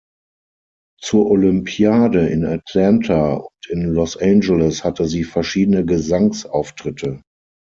Zur 0.99 1.29
Olympiade 1.29 2.27
in 2.29 2.43
Atlanta 2.43 3.33
und 3.35 3.67
in 3.69 3.93
Los 3.93 4.17
Angeles 4.17 4.83
hatte 4.83 5.05
sie 5.05 5.23
verschiedene 5.23 5.85
Gesangs-Auftritte. 5.85 7.21